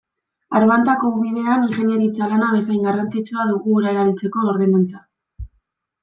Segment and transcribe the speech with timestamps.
[0.59, 5.03] Arbantako ubidean ingeniaritza lana bezain garrantzitsua dugu ura erabiltzeko ordenantza.